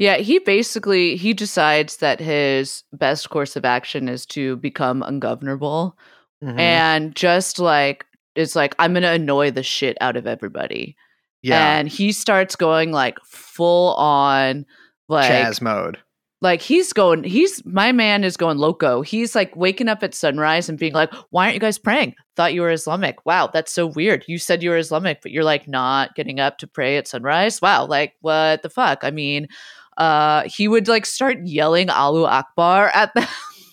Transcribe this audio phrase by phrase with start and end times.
[0.00, 5.96] Yeah, he basically he decides that his best course of action is to become ungovernable
[6.42, 6.58] Mhm.
[6.58, 10.96] and just like it's like I'm going to annoy the shit out of everybody.
[11.42, 14.64] yeah, And he starts going like full on
[15.08, 15.98] like Chaz mode.
[16.40, 19.02] like he's going he's my man is going loco.
[19.02, 22.14] He's like waking up at sunrise and being like why aren't you guys praying?
[22.36, 23.16] Thought you were islamic.
[23.26, 24.24] Wow that's so weird.
[24.28, 27.60] You said you were islamic but you're like not getting up to pray at sunrise?
[27.60, 29.00] Wow like what the fuck?
[29.02, 29.48] I mean
[29.96, 33.26] uh he would like start yelling Allahu Akbar at them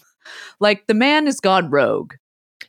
[0.60, 2.14] like the man has gone rogue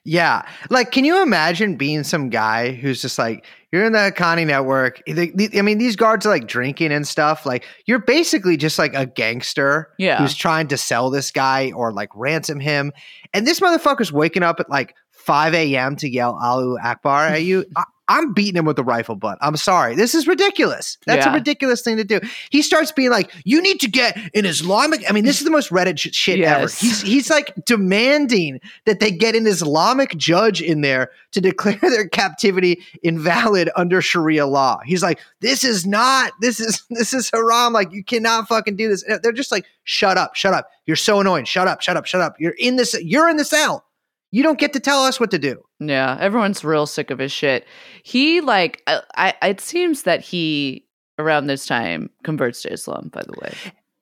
[0.05, 0.43] Yeah.
[0.71, 5.03] Like, can you imagine being some guy who's just like, you're in the Haqqani network.
[5.07, 7.45] I mean, these guards are like drinking and stuff.
[7.45, 10.17] Like, you're basically just like a gangster Yeah.
[10.19, 12.93] who's trying to sell this guy or like ransom him.
[13.35, 15.97] And this motherfucker's waking up at like 5 a.m.
[15.97, 17.67] to yell Allahu Akbar at you.
[17.77, 19.39] I, I'm beating him with a rifle butt.
[19.41, 19.95] I'm sorry.
[19.95, 20.97] This is ridiculous.
[21.07, 22.21] That's a ridiculous thing to do.
[22.51, 25.09] He starts being like, you need to get an Islamic.
[25.09, 26.63] I mean, this is the most Reddit sh- shit ever.
[26.63, 26.81] Yes.
[26.81, 32.09] He's, he's like demanding that they get an Islamic judge in there to declare their
[32.09, 34.81] captivity invalid under Sharia law.
[34.85, 37.73] He's like, this is not, this is, this is haram.
[37.73, 39.03] Like, you cannot fucking do this.
[39.03, 40.69] And They're just like, shut up, shut up.
[40.87, 41.45] You're so annoying.
[41.45, 42.37] Shut up, shut up, shut up.
[42.39, 43.85] You're in this, you're in the cell.
[44.31, 45.63] You don't get to tell us what to do.
[45.81, 47.67] yeah everyone's real sick of his shit
[48.03, 50.85] he like I, I it seems that he
[51.19, 53.53] around this time converts to islam by the way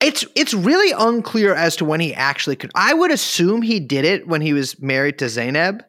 [0.00, 2.70] It's it's really unclear as to when he actually could.
[2.74, 5.82] I would assume he did it when he was married to Zainab.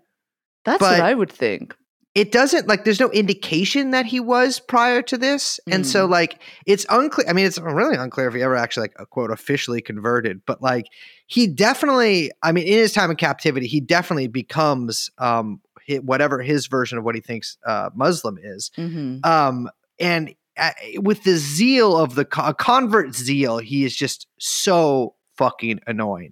[0.66, 1.76] that's what i would think
[2.18, 6.42] It doesn't like there's no indication that he was prior to this, and so like
[6.66, 7.30] it's unclear.
[7.30, 10.60] I mean, it's really unclear if he ever actually like a quote officially converted, but
[10.60, 10.88] like
[11.28, 12.32] he definitely.
[12.42, 15.62] I mean, in his time in captivity, he definitely becomes um
[16.02, 18.72] whatever his version of what he thinks uh, Muslim is.
[18.76, 24.26] hmm um and uh, with the zeal of the co- convert zeal he is just
[24.40, 26.30] so fucking annoying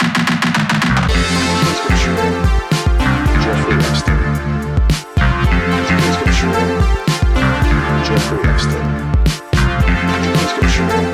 [9.54, 11.05] Let's go shoot.